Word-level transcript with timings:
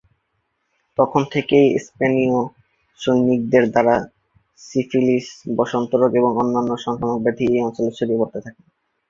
তখন 0.97 1.21
থেকেই 1.33 1.67
স্পেনীয় 1.85 2.37
সৈনিকদের 2.99 3.63
দ্বারা 3.71 3.95
সিফিলিস, 4.59 5.27
বসন্ত 5.57 5.91
রোগ 5.95 6.11
এবং 6.15 6.31
অন্যান্য 6.37 6.71
সংক্রামক 6.85 7.19
ব্যাধি 7.23 7.45
এ 7.49 7.59
অঞ্চলে 7.61 7.91
ছড়িয়ে 7.97 8.19
পড়তে 8.21 8.39
থাকে। 8.45 8.61